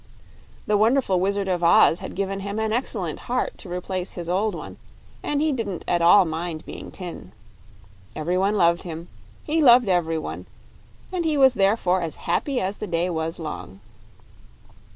[0.65, 4.55] The wonderful Wizard of Oz had given him an excellent heart to replace his old
[4.55, 4.77] one,
[5.21, 7.33] and he didn't at all mind being tin.
[8.15, 9.09] Every one loved him,
[9.43, 10.47] he loved every one;
[11.11, 13.79] and he was therefore as happy as the day was long.